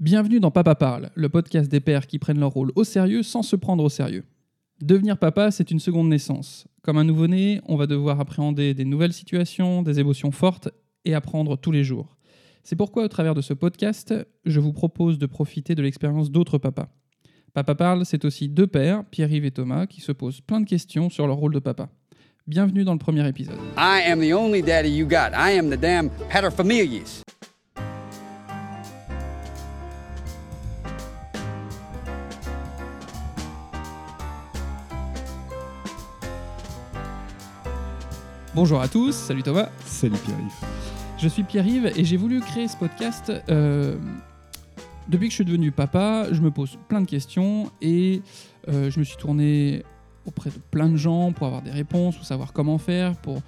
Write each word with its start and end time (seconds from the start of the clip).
Bienvenue 0.00 0.40
dans 0.40 0.50
Papa 0.50 0.74
Parle, 0.76 1.10
le 1.14 1.28
podcast 1.28 1.70
des 1.70 1.80
pères 1.80 2.06
qui 2.06 2.18
prennent 2.18 2.40
leur 2.40 2.52
rôle 2.52 2.72
au 2.74 2.84
sérieux 2.84 3.22
sans 3.22 3.42
se 3.42 3.54
prendre 3.54 3.84
au 3.84 3.90
sérieux. 3.90 4.24
Devenir 4.80 5.18
papa, 5.18 5.50
c'est 5.50 5.70
une 5.70 5.78
seconde 5.78 6.08
naissance. 6.08 6.66
Comme 6.80 6.96
un 6.96 7.04
nouveau-né, 7.04 7.60
on 7.66 7.76
va 7.76 7.86
devoir 7.86 8.18
appréhender 8.18 8.72
des 8.72 8.86
nouvelles 8.86 9.12
situations, 9.12 9.82
des 9.82 10.00
émotions 10.00 10.30
fortes 10.30 10.70
et 11.04 11.12
apprendre 11.12 11.58
tous 11.58 11.70
les 11.70 11.84
jours. 11.84 12.16
C'est 12.62 12.76
pourquoi, 12.76 13.04
au 13.04 13.08
travers 13.08 13.34
de 13.34 13.42
ce 13.42 13.52
podcast, 13.52 14.14
je 14.46 14.58
vous 14.58 14.72
propose 14.72 15.18
de 15.18 15.26
profiter 15.26 15.74
de 15.74 15.82
l'expérience 15.82 16.30
d'autres 16.30 16.56
papas. 16.56 16.88
Papa 17.52 17.74
Parle, 17.74 18.06
c'est 18.06 18.24
aussi 18.24 18.48
deux 18.48 18.66
pères, 18.66 19.04
Pierre-Yves 19.04 19.44
et 19.44 19.50
Thomas, 19.50 19.86
qui 19.86 20.00
se 20.00 20.12
posent 20.12 20.40
plein 20.40 20.62
de 20.62 20.66
questions 20.66 21.10
sur 21.10 21.26
leur 21.26 21.36
rôle 21.36 21.52
de 21.52 21.58
papa. 21.58 21.90
Bienvenue 22.46 22.84
dans 22.84 22.94
le 22.94 22.98
premier 22.98 23.28
épisode. 23.28 23.58
I 23.76 24.00
am 24.10 24.20
the 24.20 24.32
only 24.32 24.62
daddy 24.62 24.88
you 24.88 25.06
got. 25.06 25.32
I 25.34 25.58
am 25.58 25.68
the 25.68 25.78
damn. 25.78 26.08
Bonjour 38.54 38.80
à 38.80 38.88
tous, 38.88 39.12
salut 39.14 39.42
Thomas. 39.42 39.68
Salut 39.84 40.16
Pierre-Yves. 40.24 40.68
Je 41.18 41.28
suis 41.28 41.42
Pierre-Yves 41.44 41.92
et 41.96 42.04
j'ai 42.04 42.16
voulu 42.16 42.40
créer 42.40 42.66
ce 42.66 42.76
podcast. 42.76 43.32
euh, 43.48 43.96
depuis 45.08 45.26
que 45.26 45.30
je 45.30 45.36
suis 45.36 45.44
devenu 45.44 45.70
papa, 45.70 46.26
je 46.32 46.40
me 46.40 46.50
pose 46.50 46.78
plein 46.88 47.00
de 47.00 47.06
questions 47.06 47.70
et 47.80 48.22
euh, 48.68 48.90
je 48.90 48.98
me 48.98 49.04
suis 49.04 49.16
tourné 49.16 49.84
auprès 50.26 50.50
de 50.50 50.58
plein 50.70 50.88
de 50.88 50.96
gens 50.96 51.32
pour 51.32 51.46
avoir 51.46 51.62
des 51.62 51.70
réponses, 51.70 52.16
pour 52.16 52.26
savoir 52.26 52.52
comment 52.52 52.78
faire, 52.78 53.16
pour, 53.16 53.40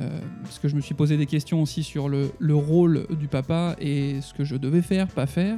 euh, 0.00 0.20
parce 0.42 0.58
que 0.58 0.68
je 0.68 0.76
me 0.76 0.80
suis 0.80 0.94
posé 0.94 1.16
des 1.16 1.26
questions 1.26 1.62
aussi 1.62 1.82
sur 1.82 2.08
le, 2.08 2.30
le 2.38 2.54
rôle 2.54 3.06
du 3.18 3.28
papa 3.28 3.74
et 3.78 4.20
ce 4.20 4.34
que 4.34 4.44
je 4.44 4.56
devais 4.56 4.82
faire, 4.82 5.08
pas 5.08 5.26
faire. 5.26 5.56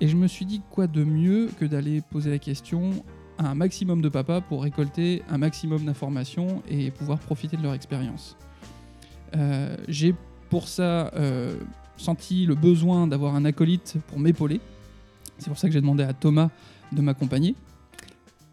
Et 0.00 0.08
je 0.08 0.16
me 0.16 0.26
suis 0.28 0.44
dit 0.44 0.62
quoi 0.70 0.86
de 0.86 1.02
mieux 1.04 1.48
que 1.58 1.64
d'aller 1.64 2.02
poser 2.02 2.30
la 2.30 2.38
question 2.38 2.90
un 3.38 3.54
maximum 3.54 4.00
de 4.00 4.08
papas 4.08 4.40
pour 4.40 4.62
récolter 4.62 5.22
un 5.28 5.38
maximum 5.38 5.84
d'informations 5.84 6.62
et 6.68 6.90
pouvoir 6.90 7.18
profiter 7.18 7.56
de 7.56 7.62
leur 7.62 7.74
expérience. 7.74 8.36
Euh, 9.34 9.76
J'ai 9.88 10.14
pour 10.50 10.68
ça 10.68 11.12
euh, 11.14 11.56
senti 11.96 12.46
le 12.46 12.54
besoin 12.54 13.06
d'avoir 13.06 13.34
un 13.34 13.44
acolyte 13.44 13.96
pour 14.06 14.18
m'épauler. 14.18 14.60
C'est 15.38 15.48
pour 15.48 15.58
ça 15.58 15.68
que 15.68 15.74
j'ai 15.74 15.80
demandé 15.80 16.02
à 16.02 16.12
Thomas 16.12 16.50
de 16.92 17.02
m'accompagner. 17.02 17.54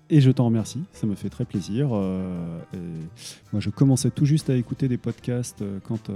Et 0.09 0.19
je 0.19 0.31
t'en 0.31 0.45
remercie, 0.45 0.83
ça 0.91 1.07
me 1.07 1.15
fait 1.15 1.29
très 1.29 1.45
plaisir. 1.45 1.89
euh, 1.93 2.59
moi, 3.51 3.61
je 3.61 3.69
commençais 3.69 4.11
tout 4.11 4.25
juste 4.25 4.49
à 4.49 4.55
écouter 4.55 4.87
des 4.87 4.97
podcasts 4.97 5.63
quand, 5.87 6.11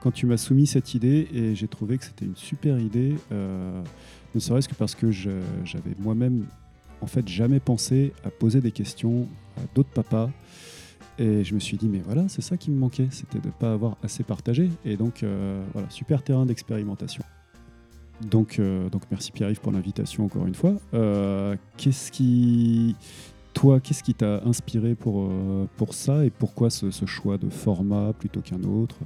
quand 0.00 0.10
tu 0.10 0.26
m'as 0.26 0.36
soumis 0.36 0.66
cette 0.66 0.94
idée 0.94 1.26
et 1.32 1.54
j'ai 1.54 1.68
trouvé 1.68 1.96
que 1.98 2.04
c'était 2.04 2.26
une 2.26 2.36
super 2.36 2.78
idée, 2.78 3.16
ne 3.30 4.40
serait-ce 4.40 4.68
que 4.68 4.74
parce 4.74 4.94
que 4.94 5.10
j'avais 5.10 5.94
moi-même 5.98 6.44
en 7.00 7.06
fait 7.06 7.28
jamais 7.28 7.60
pensé 7.60 8.12
à 8.24 8.30
poser 8.30 8.60
des 8.60 8.72
questions 8.72 9.26
à 9.56 9.60
d'autres 9.74 9.90
papas. 9.90 10.30
Et 11.18 11.42
je 11.42 11.52
me 11.54 11.58
suis 11.58 11.76
dit, 11.76 11.88
mais 11.88 12.00
voilà, 12.04 12.28
c'est 12.28 12.42
ça 12.42 12.56
qui 12.56 12.70
me 12.70 12.78
manquait, 12.78 13.08
c'était 13.10 13.40
de 13.40 13.48
ne 13.48 13.52
pas 13.52 13.72
avoir 13.72 13.96
assez 14.04 14.22
partagé. 14.22 14.70
Et 14.84 14.96
donc, 14.96 15.22
euh, 15.22 15.64
voilà, 15.72 15.90
super 15.90 16.22
terrain 16.22 16.46
d'expérimentation. 16.46 17.24
Donc, 18.30 18.58
euh, 18.58 18.88
donc 18.88 19.02
merci 19.10 19.32
Pierre-Yves 19.32 19.60
pour 19.60 19.72
l'invitation 19.72 20.24
encore 20.24 20.46
une 20.46 20.54
fois. 20.54 20.74
Euh, 20.94 21.56
qu'est-ce 21.76 22.12
qui, 22.12 22.94
toi, 23.52 23.80
qu'est-ce 23.80 24.04
qui 24.04 24.14
t'a 24.14 24.42
inspiré 24.44 24.94
pour, 24.94 25.28
pour 25.76 25.94
ça 25.94 26.24
et 26.24 26.30
pourquoi 26.30 26.70
ce, 26.70 26.90
choix 27.06 27.36
de 27.36 27.48
format 27.48 28.12
plutôt 28.12 28.40
qu'un 28.40 28.62
autre? 28.62 28.96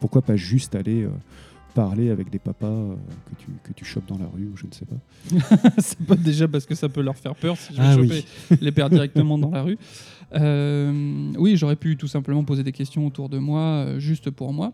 Pourquoi 0.00 0.20
pas 0.20 0.36
juste 0.36 0.74
aller 0.74 1.06
parler 1.74 2.10
avec 2.10 2.30
des 2.30 2.38
papas 2.38 2.66
euh, 2.66 2.94
que, 3.30 3.42
tu, 3.42 3.46
que 3.64 3.72
tu 3.72 3.84
chopes 3.84 4.06
dans 4.06 4.18
la 4.18 4.26
rue 4.26 4.50
ou 4.52 4.56
je 4.56 4.66
ne 4.66 4.72
sais 4.72 4.84
pas 4.84 5.70
c'est 5.78 5.98
pas 5.98 6.16
déjà 6.16 6.48
parce 6.48 6.66
que 6.66 6.74
ça 6.74 6.88
peut 6.88 7.02
leur 7.02 7.16
faire 7.16 7.34
peur 7.34 7.56
si 7.56 7.74
je 7.74 7.80
vais 7.80 7.86
Ah 7.86 7.94
choper 7.94 8.24
les 8.60 8.72
pères 8.72 8.90
directement 8.90 9.38
dans 9.38 9.50
la 9.50 9.62
rue. 9.62 9.78
Euh, 10.34 11.32
oui, 11.36 11.56
j'aurais 11.56 11.76
pu 11.76 11.96
tout 11.96 12.08
simplement 12.08 12.44
poser 12.44 12.62
des 12.62 12.72
questions 12.72 13.06
autour 13.06 13.28
de 13.28 13.38
moi, 13.38 13.60
euh, 13.60 13.98
juste 13.98 14.30
pour 14.30 14.52
moi. 14.52 14.72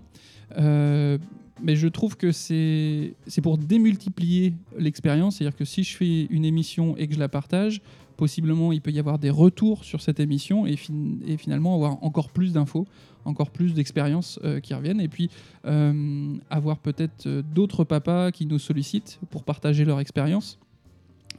Euh, 0.57 1.19
mais 1.63 1.77
je 1.77 1.89
trouve 1.89 2.17
que 2.17 2.31
c'est 2.31 3.15
pour 3.43 3.59
démultiplier 3.59 4.55
l'expérience. 4.79 5.37
C'est-à-dire 5.37 5.57
que 5.57 5.65
si 5.65 5.83
je 5.83 5.97
fais 5.97 6.25
une 6.31 6.45
émission 6.45 6.97
et 6.97 7.09
que 7.09 7.15
je 7.15 7.19
la 7.19 7.29
partage, 7.29 7.81
possiblement 8.19 8.73
il 8.73 8.83
peut 8.83 8.91
y 8.91 8.99
avoir 8.99 9.19
des 9.19 9.31
retours 9.31 9.85
sur 9.85 10.03
cette 10.03 10.21
émission 10.21 10.67
et, 10.67 10.77
fin- 10.77 10.93
et 11.27 11.39
finalement 11.39 11.75
avoir 11.75 12.03
encore 12.05 12.29
plus 12.29 12.53
d'infos, 12.53 12.87
encore 13.25 13.51
plus 13.51 13.73
d'expériences 13.73 14.39
euh, 14.45 14.61
qui 14.61 14.75
reviennent. 14.75 15.01
Et 15.01 15.09
puis 15.09 15.31
euh, 15.65 16.35
avoir 16.51 16.79
peut-être 16.79 17.27
euh, 17.27 17.43
d'autres 17.55 17.85
papas 17.85 18.31
qui 18.33 18.45
nous 18.45 18.59
sollicitent 18.59 19.21
pour 19.31 19.45
partager 19.45 19.85
leur 19.87 20.01
expérience. 20.01 20.59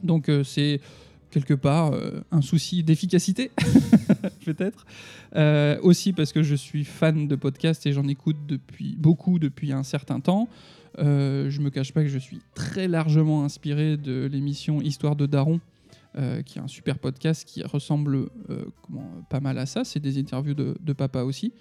Donc 0.02 0.30
c'est 0.44 0.80
quelque 1.30 1.52
part 1.52 1.92
un 2.32 2.40
souci 2.40 2.82
d'efficacité, 2.82 3.50
peut-être. 4.46 4.86
Aussi 5.82 6.14
parce 6.14 6.32
que 6.32 6.42
je 6.42 6.54
suis 6.54 6.84
fan 6.84 7.28
de 7.28 7.36
podcasts 7.36 7.84
et 7.86 7.92
j'en 7.92 8.08
écoute 8.08 8.38
depuis 8.48 8.96
beaucoup 8.98 9.38
depuis 9.38 9.72
un 9.72 9.82
certain 9.82 10.20
temps. 10.20 10.48
Je 10.98 11.60
me 11.60 11.68
cache 11.68 11.92
pas 11.92 12.02
que 12.02 12.08
je 12.08 12.18
suis 12.18 12.40
très 12.54 12.88
largement 12.88 13.44
inspiré 13.44 13.98
de 13.98 14.26
l'émission 14.32 14.80
Histoire 14.80 15.16
de 15.16 15.26
Daron, 15.26 15.60
euh, 16.18 16.42
qui 16.42 16.58
est 16.58 16.60
un 16.60 16.66
super 16.66 16.98
podcast 16.98 17.46
qui 17.46 17.62
ressemble 17.62 18.16
euh, 18.16 18.64
comment, 18.82 19.08
pas 19.30 19.38
mal 19.38 19.58
à 19.58 19.66
ça. 19.66 19.84
C'est 19.84 20.00
des 20.00 20.18
interviews 20.18 20.54
de, 20.54 20.76
de 20.80 20.92
papa 20.92 21.22
aussi. 21.22 21.52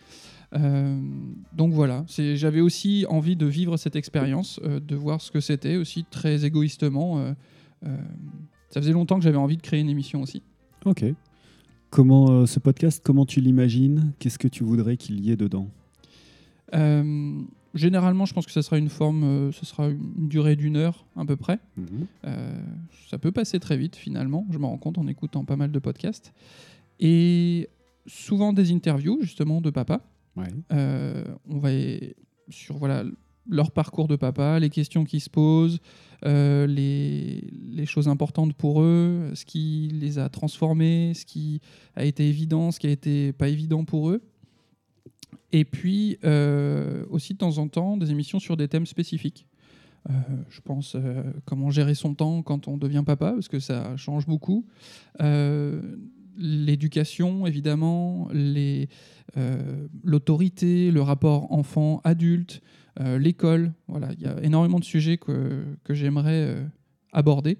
Euh, 0.55 0.99
donc 1.53 1.71
voilà, 1.73 2.03
j'avais 2.07 2.61
aussi 2.61 3.05
envie 3.09 3.35
de 3.35 3.45
vivre 3.45 3.77
cette 3.77 3.95
expérience, 3.95 4.59
de 4.63 4.95
voir 4.95 5.21
ce 5.21 5.29
que 5.29 5.39
c'était 5.39 5.75
aussi 5.75 6.03
très 6.09 6.45
égoïstement. 6.45 7.35
ça 7.83 8.81
faisait 8.81 8.91
longtemps 8.91 9.17
que 9.17 9.23
j'avais 9.23 9.37
envie 9.37 9.57
de 9.57 9.61
créer 9.61 9.81
une 9.81 9.89
émission 9.89 10.23
aussi. 10.23 10.41
Ok. 10.85 11.05
Comment 11.91 12.47
ce 12.47 12.59
podcast, 12.59 13.01
comment 13.05 13.27
tu 13.27 13.41
l'imagines? 13.41 14.13
Qu'est-ce 14.17 14.39
que 14.39 14.47
tu 14.47 14.63
voudrais 14.63 14.97
qu'il 14.97 15.19
y 15.19 15.29
ait 15.31 15.37
dedans? 15.37 15.69
Généralement, 17.73 18.25
je 18.25 18.33
pense 18.33 18.45
que 18.45 18.51
ça 18.51 18.61
sera 18.61 18.77
une 18.77 18.89
forme, 18.89 19.23
euh, 19.23 19.51
ce 19.51 19.65
sera 19.65 19.89
une 19.89 20.27
durée 20.27 20.55
d'une 20.55 20.75
heure 20.77 21.05
à 21.15 21.25
peu 21.25 21.35
près. 21.35 21.59
Euh, 22.25 22.53
ça 23.09 23.17
peut 23.17 23.31
passer 23.31 23.59
très 23.59 23.77
vite 23.77 23.95
finalement, 23.95 24.45
je 24.51 24.57
me 24.57 24.65
rends 24.65 24.77
compte 24.77 24.97
en 24.97 25.07
écoutant 25.07 25.45
pas 25.45 25.55
mal 25.55 25.71
de 25.71 25.79
podcasts. 25.79 26.33
Et 26.99 27.69
souvent 28.07 28.53
des 28.53 28.71
interviews 28.71 29.19
justement 29.21 29.61
de 29.61 29.69
papa. 29.69 30.01
Ouais. 30.35 30.47
Euh, 30.71 31.23
on 31.47 31.59
va 31.59 31.71
y- 31.73 32.13
sur 32.49 32.77
voilà 32.77 33.03
leur 33.51 33.71
parcours 33.71 34.07
de 34.07 34.15
papa, 34.15 34.59
les 34.59 34.69
questions 34.69 35.05
qui 35.05 35.19
se 35.19 35.29
posent, 35.29 35.79
euh, 36.25 36.67
les, 36.67 37.41
les 37.51 37.85
choses 37.87 38.07
importantes 38.07 38.53
pour 38.53 38.81
eux, 38.83 39.31
ce 39.33 39.43
qui 39.43 39.89
les 39.93 40.19
a 40.19 40.29
transformés, 40.29 41.13
ce 41.15 41.25
qui 41.25 41.59
a 41.95 42.05
été 42.05 42.27
évident, 42.27 42.71
ce 42.71 42.79
qui 42.79 42.85
a 42.87 42.91
été 42.91 43.33
pas 43.33 43.47
évident 43.49 43.85
pour 43.85 44.09
eux. 44.11 44.21
Et 45.51 45.65
puis 45.65 46.17
euh, 46.23 47.03
aussi 47.09 47.33
de 47.33 47.39
temps 47.39 47.57
en 47.57 47.67
temps 47.67 47.97
des 47.97 48.11
émissions 48.11 48.39
sur 48.39 48.55
des 48.57 48.67
thèmes 48.67 48.85
spécifiques. 48.85 49.47
Euh, 50.09 50.13
je 50.49 50.61
pense 50.61 50.95
euh, 50.95 51.23
comment 51.45 51.71
gérer 51.71 51.95
son 51.95 52.13
temps 52.13 52.41
quand 52.41 52.67
on 52.67 52.77
devient 52.77 53.03
papa, 53.05 53.31
parce 53.33 53.47
que 53.49 53.59
ça 53.59 53.97
change 53.97 54.27
beaucoup. 54.27 54.65
L'éducation, 56.41 57.45
évidemment, 57.45 58.29
l'autorité, 60.03 60.89
le 60.89 61.01
rapport 61.01 61.51
enfant-adulte, 61.51 62.61
l'école. 62.97 63.73
Voilà, 63.89 64.13
il 64.13 64.21
y 64.21 64.25
a 64.25 64.41
énormément 64.41 64.79
de 64.79 64.85
sujets 64.85 65.17
que, 65.17 65.65
que 65.83 65.93
j'aimerais 65.93 66.63
aborder. 67.11 67.57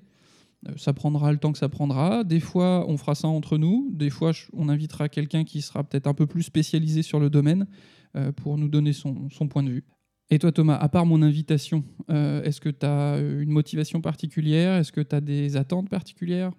Euh, 0.68 0.74
Ça 0.78 0.94
prendra 0.94 1.32
le 1.32 1.38
temps 1.38 1.52
que 1.52 1.58
ça 1.58 1.70
prendra. 1.70 2.24
Des 2.24 2.40
fois, 2.40 2.86
on 2.88 2.98
fera 2.98 3.16
ça 3.16 3.28
entre 3.28 3.58
nous. 3.58 3.90
Des 3.92 4.10
fois, 4.10 4.32
on 4.54 4.70
invitera 4.70 5.10
quelqu'un 5.10 5.44
qui 5.44 5.62
sera 5.62 5.84
peut-être 5.84 6.08
un 6.08 6.14
peu 6.14 6.28
plus 6.28 6.44
spécialisé 6.44 7.02
sur 7.02 7.20
le 7.20 7.30
domaine 7.30 7.68
euh, 8.16 8.32
pour 8.32 8.58
nous 8.58 8.70
donner 8.70 8.94
son, 8.94 9.30
point 9.50 9.64
de 9.64 9.70
vue. 9.70 9.84
Et 10.30 10.40
toi, 10.40 10.52
Thomas, 10.52 10.76
à 10.76 10.90
part 10.90 11.06
mon 11.06 11.22
invitation, 11.22 11.84
euh, 12.12 12.44
est-ce 12.44 12.62
que 12.62 12.70
tu 12.70 12.86
as 12.86 13.18
une 13.18 13.50
motivation 13.50 14.02
particulière? 14.02 14.76
Est-ce 14.76 14.92
que 14.92 15.02
tu 15.02 15.16
as 15.16 15.22
des 15.22 15.58
attentes 15.58 15.90
particulières? 15.90 16.52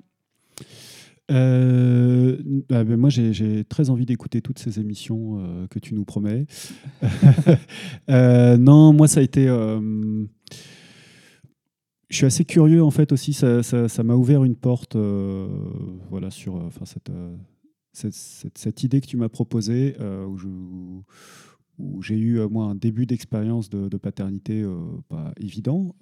Bah, 1.29 1.37
ben, 2.85 2.97
moi, 2.97 3.09
j'ai 3.09 3.65
très 3.65 3.89
envie 3.89 4.05
d'écouter 4.05 4.43
toutes 4.43 4.59
ces 4.59 4.81
émissions 4.81 5.67
que 5.71 5.79
tu 5.79 5.95
nous 5.95 6.05
promets. 6.05 6.47
Non, 8.09 8.93
moi, 8.93 9.07
ça 9.07 9.21
a 9.21 9.23
été. 9.23 9.47
Je 12.11 12.17
suis 12.17 12.27
assez 12.27 12.45
curieux 12.45 12.83
en 12.83 12.91
fait 12.91 13.13
aussi. 13.13 13.33
Ça 13.33 14.03
m'a 14.05 14.15
ouvert 14.15 14.45
une 14.45 14.57
porte, 14.57 14.97
euh, 14.97 15.49
voilà, 16.11 16.31
sur 16.31 16.57
euh, 16.57 16.65
enfin 16.67 16.85
cette, 16.85 17.11
euh, 17.11 17.37
cette, 17.93 18.59
cette- 18.59 18.83
idée 18.83 19.01
que 19.01 19.07
tu 19.07 19.17
m'as 19.17 19.29
proposée, 19.29 19.97
où 21.79 22.03
j'ai 22.03 22.19
eu 22.19 22.41
moi 22.49 22.67
un 22.67 22.75
début 22.75 23.07
d'expérience 23.07 23.71
de, 23.71 23.97
paternité 23.97 24.65
pas 25.09 25.33
évident. 25.41 25.95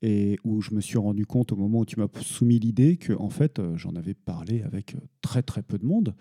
et 0.00 0.38
où 0.44 0.60
je 0.60 0.72
me 0.74 0.80
suis 0.80 0.96
rendu 0.96 1.26
compte 1.26 1.50
au 1.50 1.56
moment 1.56 1.80
où 1.80 1.84
tu 1.84 1.98
m'as 1.98 2.06
soumis 2.20 2.60
l'idée 2.60 2.96
que 2.96 3.12
en 3.12 3.30
fait 3.30 3.60
j'en 3.74 3.96
avais 3.96 4.14
parlé 4.14 4.62
avec 4.62 4.94
très 5.22 5.42
très 5.42 5.62
peu 5.62 5.76
de 5.76 5.84
monde 5.84 6.14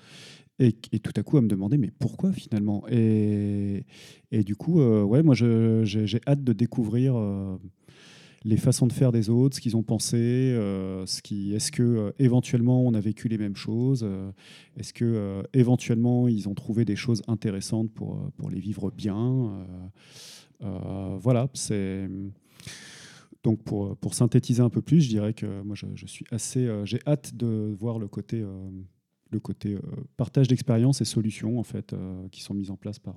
et, 0.58 0.74
tout 0.74 1.12
à 1.16 1.22
coup 1.22 1.38
à 1.38 1.42
me 1.42 1.48
demander 1.48 1.78
mais 1.78 1.92
pourquoi 2.00 2.32
finalement? 2.34 2.84
Et, 2.90 3.86
du 4.32 4.56
coup 4.56 4.82
ouais 4.82 5.22
moi 5.22 5.36
j'ai 5.36 6.20
hâte 6.28 6.44
de 6.44 6.54
découvrir 6.54 7.16
les 8.44 8.58
façons 8.58 8.88
de 8.88 8.94
faire 8.94 9.12
des 9.12 9.30
autres, 9.30 9.56
ce 9.56 9.62
qu'ils 9.62 9.76
ont 9.76 9.84
pensé, 9.84 10.18
euh, 10.18 11.06
ce 11.06 11.22
est-ce 11.54 11.72
que 11.72 11.84
euh, 11.84 12.12
éventuellement 12.20 12.82
on 12.86 12.94
a 12.94 13.00
vécu 13.00 13.28
les 13.28 13.38
mêmes 13.38 13.56
choses, 13.56 14.02
euh, 14.04 14.32
est-ce 14.78 14.94
que 14.94 15.44
éventuellement 15.54 16.28
ils 16.28 16.48
ont 16.48 16.54
trouvé 16.54 16.86
des 16.86 16.96
choses 16.96 17.22
intéressantes 17.28 17.92
pour, 17.92 18.32
pour 18.38 18.50
les 18.50 18.60
vivre 18.60 18.92
bien. 18.92 19.66
voilà, 20.60 21.50
c'est 21.54 22.10
donc 23.44 23.64
pour, 23.64 23.96
pour 23.98 24.14
synthétiser 24.14 24.62
un 24.62 24.70
peu 24.70 24.82
plus, 24.82 25.02
je 25.02 25.10
dirais 25.10 25.34
que 25.34 25.62
moi 25.62 25.76
je, 25.76 26.06
suis 26.06 26.26
assez, 26.32 26.70
j'ai 26.86 27.00
hâte 27.08 27.36
de 27.36 27.76
voir 27.80 28.00
le 28.00 28.08
côté, 28.08 28.44
le 29.32 29.40
côté 29.40 29.78
partage 30.16 30.48
d'expériences 30.48 31.02
et 31.02 31.06
solutions 31.06 31.60
en 31.60 31.64
fait 31.64 31.96
qui 32.32 32.42
sont 32.42 32.54
mises 32.54 32.72
en 32.72 32.78
place 32.78 33.00
par, 33.00 33.16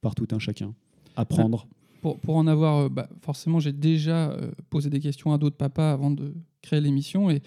par 0.00 0.14
tout 0.14 0.28
un 0.32 0.38
chacun. 0.38 0.74
Apprendre. 1.16 1.68
Pour, 2.02 2.20
pour 2.20 2.36
en 2.36 2.46
avoir, 2.46 2.76
euh, 2.76 2.88
bah, 2.90 3.08
forcément, 3.22 3.60
j'ai 3.60 3.72
déjà 3.72 4.32
euh, 4.32 4.50
posé 4.68 4.90
des 4.90 5.00
questions 5.00 5.32
à 5.32 5.38
d'autres 5.38 5.56
papas 5.56 5.92
avant 5.92 6.10
de 6.10 6.34
créer 6.60 6.80
l'émission 6.82 7.30
et 7.30 7.40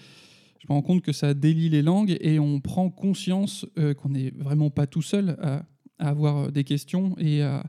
je 0.58 0.66
me 0.68 0.74
rends 0.74 0.82
compte 0.82 1.02
que 1.02 1.12
ça 1.12 1.34
délie 1.34 1.68
les 1.68 1.82
langues 1.82 2.16
et 2.20 2.38
on 2.40 2.60
prend 2.60 2.90
conscience 2.90 3.66
euh, 3.78 3.94
qu'on 3.94 4.08
n'est 4.08 4.30
vraiment 4.30 4.70
pas 4.70 4.86
tout 4.86 5.02
seul 5.02 5.36
à, 5.40 5.64
à 5.98 6.08
avoir 6.08 6.50
des 6.50 6.64
questions 6.64 7.16
et 7.18 7.42
à, 7.42 7.64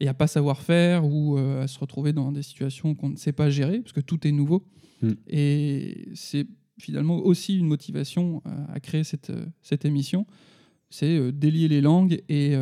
et 0.00 0.08
à 0.08 0.14
pas 0.14 0.26
savoir 0.26 0.62
faire 0.62 1.04
ou 1.04 1.36
euh, 1.36 1.64
à 1.64 1.66
se 1.66 1.78
retrouver 1.78 2.12
dans 2.12 2.32
des 2.32 2.42
situations 2.42 2.94
qu'on 2.94 3.10
ne 3.10 3.16
sait 3.16 3.32
pas 3.32 3.50
gérer 3.50 3.80
parce 3.80 3.92
que 3.92 4.00
tout 4.00 4.26
est 4.26 4.32
nouveau. 4.32 4.64
Mm. 5.02 5.12
Et 5.26 6.08
c'est 6.14 6.46
finalement 6.78 7.18
aussi 7.18 7.58
une 7.58 7.66
motivation 7.66 8.40
à 8.72 8.78
créer 8.78 9.02
cette, 9.02 9.32
cette 9.62 9.84
émission, 9.84 10.26
c'est 10.90 11.18
euh, 11.18 11.32
délier 11.32 11.68
les 11.68 11.80
langues 11.80 12.22
et 12.28 12.54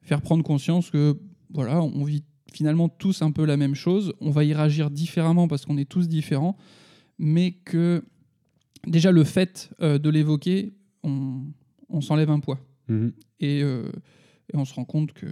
faire 0.00 0.22
prendre 0.22 0.44
conscience 0.44 0.90
que 0.90 1.18
voilà, 1.50 1.82
on 1.82 2.04
vit 2.04 2.22
finalement 2.52 2.88
tous 2.88 3.22
un 3.22 3.30
peu 3.30 3.44
la 3.44 3.56
même 3.56 3.74
chose. 3.74 4.14
On 4.20 4.30
va 4.30 4.44
y 4.44 4.54
réagir 4.54 4.90
différemment 4.90 5.48
parce 5.48 5.66
qu'on 5.66 5.78
est 5.78 5.88
tous 5.88 6.08
différents, 6.08 6.56
mais 7.18 7.52
que 7.52 8.04
déjà 8.86 9.12
le 9.12 9.24
fait 9.24 9.70
euh, 9.80 9.98
de 9.98 10.10
l'évoquer, 10.10 10.74
on, 11.02 11.42
on 11.88 12.00
s'enlève 12.00 12.30
un 12.30 12.40
poids. 12.40 12.60
Mhm. 12.88 13.12
Et, 13.40 13.62
euh, 13.62 13.90
et 14.52 14.56
on 14.56 14.64
se 14.64 14.74
rend 14.74 14.84
compte 14.84 15.12
que 15.12 15.26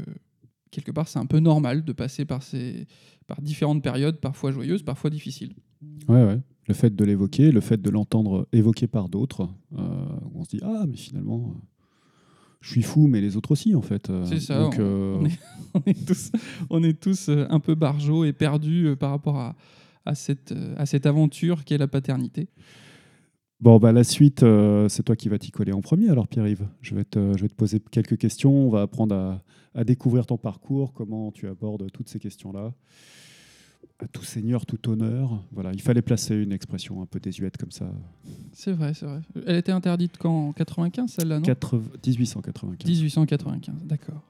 quelque 0.71 0.91
part, 0.91 1.09
c'est 1.09 1.19
un 1.19 1.27
peu 1.27 1.39
normal 1.39 1.85
de 1.85 1.93
passer 1.93 2.25
par, 2.25 2.43
ces, 2.43 2.87
par 3.27 3.41
différentes 3.41 3.83
périodes, 3.83 4.21
parfois 4.21 4.51
joyeuses, 4.51 4.83
parfois 4.83 5.11
difficiles. 5.11 5.55
Ouais, 6.09 6.25
ouais. 6.25 6.41
Le 6.67 6.75
fait 6.75 6.95
de 6.95 7.05
l'évoquer, 7.05 7.53
le 7.53 7.61
fait 7.61 7.81
de 7.81 7.91
l'entendre 7.91 8.49
évoqué 8.53 8.87
par 8.87 9.09
d'autres, 9.09 9.49
euh, 9.79 10.07
on 10.35 10.45
se 10.45 10.49
dit 10.49 10.61
ah 10.63 10.85
mais 10.89 10.97
finalement 10.97 11.55
euh, 11.55 11.61
je 12.65 12.71
suis 12.71 12.83
fou, 12.83 13.07
mais 13.09 13.21
les 13.21 13.37
autres 13.37 13.51
aussi 13.53 13.75
en 13.75 13.83
fait. 13.83 14.09
Euh, 14.09 14.25
C'est 14.25 14.41
ça, 14.41 14.59
Donc, 14.59 14.77
on- 14.79 14.83
euh, 14.83 15.17
on 15.21 15.25
est- 15.27 15.39
on 15.75 15.83
est 15.87 16.07
tous, 16.07 16.33
on 16.71 16.83
est 16.83 16.99
tous 17.01 17.29
euh, 17.29 17.47
un 17.51 17.61
peu 17.61 17.75
barjots 17.75 18.25
et 18.25 18.33
perdus 18.33 18.97
par 18.99 19.11
rapport 19.11 19.37
à, 19.37 19.55
à, 20.07 20.15
cette, 20.15 20.55
à 20.79 20.87
cette 20.87 21.05
aventure 21.07 21.65
qu'est 21.65 21.79
la 21.79 21.89
paternité. 21.89 22.49
Bon, 23.61 23.79
bah, 23.79 23.93
la 23.93 24.05
suite, 24.05 24.43
euh, 24.43 24.89
c'est 24.89 25.03
toi 25.03 25.15
qui 25.17 25.29
vas 25.29 25.39
t'y 25.39 25.51
coller 25.51 25.73
en 25.73 25.81
premier, 25.81 26.09
alors 26.11 26.27
Pierre-Yves. 26.29 26.67
Je, 26.83 26.95
vais 26.95 27.05
te- 27.05 27.35
je 27.37 27.43
vais 27.43 27.49
te 27.49 27.55
poser 27.55 27.81
quelques 27.91 28.19
questions. 28.19 28.53
On 28.67 28.71
va 28.71 28.83
apprendre 28.83 29.15
à, 29.15 29.43
à 29.75 29.85
découvrir 29.85 30.27
ton 30.27 30.37
parcours, 30.37 30.93
comment 30.93 31.31
tu 31.33 31.47
abordes 31.47 31.91
toutes 31.93 32.09
ces 32.09 32.19
questions-là. 32.19 32.73
À 34.05 34.09
tout 34.09 34.23
seigneur, 34.23 34.67
tout 34.67 34.91
honneur. 34.91 35.43
Voilà, 35.51 35.73
il 35.73 35.81
fallait 35.81 36.03
placer 36.03 36.35
une 36.35 36.53
expression 36.53 37.01
un 37.01 37.07
peu 37.07 37.19
désuète 37.21 37.57
comme 37.57 37.71
ça. 37.71 37.91
C'est 38.53 38.73
vrai, 38.73 38.93
c'est 38.93 39.07
vrai. 39.07 39.21
Elle 39.47 39.57
était 39.57 39.73
interdite 39.73 40.19
quand 40.19 40.49
En 40.49 40.53
95, 40.53 41.11
celle-là, 41.11 41.39
non 41.39 41.43
80 41.43 41.85
1895. 42.07 42.87
1895, 42.87 43.75
d'accord. 43.85 44.21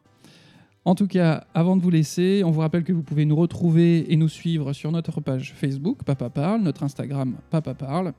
En 0.85 0.95
tout 0.95 1.09
cas, 1.09 1.49
avant 1.55 1.77
de 1.77 1.83
vous 1.83 1.91
laisser, 1.91 2.43
on 2.45 2.53
vous 2.53 2.61
rappelle 2.61 2.85
que 2.85 2.93
vous 2.93 3.03
pouvez 3.03 3.25
nous 3.25 3.35
retrouver 3.35 4.13
et 4.13 4.17
nous 4.17 4.29
suivre 4.29 4.73
sur 4.75 4.93
notre 4.93 5.21
page 5.21 5.55
Facebook 5.57 6.05
Papa 6.05 6.31
Parle, 6.31 6.63
notre 6.63 6.85
Instagram 6.85 7.35
Papa 7.51 7.75
Parle. 7.75 8.13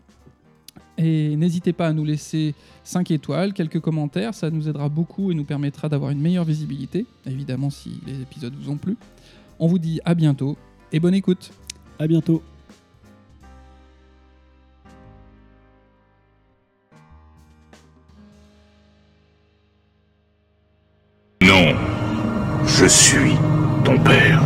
Et 0.97 1.37
n'hésitez 1.37 1.71
pas 1.71 1.87
à 1.87 1.93
nous 1.93 2.03
laisser 2.03 2.53
5 2.83 3.11
étoiles, 3.11 3.53
quelques 3.53 3.79
commentaires, 3.79 4.33
ça 4.33 4.49
nous 4.49 4.67
aidera 4.67 4.89
beaucoup 4.89 5.31
et 5.31 5.35
nous 5.35 5.45
permettra 5.45 5.87
d'avoir 5.87 6.11
une 6.11 6.19
meilleure 6.19 6.43
visibilité, 6.43 7.05
évidemment 7.25 7.69
si 7.69 8.01
les 8.05 8.21
épisodes 8.21 8.53
vous 8.53 8.69
ont 8.69 8.77
plu. 8.77 8.97
On 9.59 9.67
vous 9.67 9.79
dit 9.79 10.01
à 10.03 10.15
bientôt 10.15 10.57
et 10.91 10.99
bonne 10.99 11.13
écoute. 11.13 11.51
À 11.99 12.07
bientôt. 12.07 12.43
Non, 21.41 21.75
je 22.65 22.85
suis 22.85 23.35
ton 23.83 23.97
père. 23.99 24.41